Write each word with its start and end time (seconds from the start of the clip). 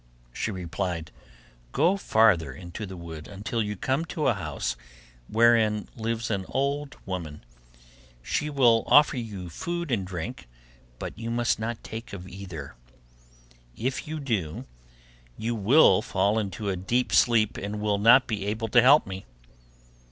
She 0.33 0.49
replied, 0.49 1.11
'Go 1.73 1.95
farther 1.95 2.51
into 2.51 2.87
the 2.87 2.97
wood 2.97 3.27
until 3.27 3.61
you 3.61 3.75
come 3.75 4.03
to 4.05 4.25
a 4.25 4.33
house, 4.33 4.75
wherein 5.27 5.89
lives 5.95 6.31
an 6.31 6.43
old 6.49 6.95
woman; 7.05 7.43
she 8.23 8.49
will 8.49 8.83
offer 8.87 9.15
you 9.15 9.47
food 9.51 9.91
and 9.91 10.03
drink, 10.07 10.47
but 10.97 11.15
you 11.19 11.29
must 11.29 11.59
not 11.59 11.83
take 11.83 12.13
of 12.13 12.27
either; 12.27 12.73
if 13.77 14.07
you 14.07 14.19
do, 14.19 14.65
you 15.37 15.53
will 15.53 16.01
fall 16.01 16.39
into 16.39 16.67
a 16.69 16.75
deep 16.75 17.13
sleep, 17.13 17.55
and 17.55 17.79
will 17.79 17.99
not 17.99 18.25
be 18.25 18.47
able 18.47 18.69
to 18.69 18.81
help 18.81 19.05
me. 19.05 19.27